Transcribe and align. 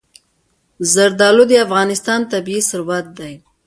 زردالو 0.91 1.43
د 1.51 1.53
افغانستان 1.65 2.19
طبعي 2.31 2.59
ثروت 2.69 3.05
دی. 3.19 3.33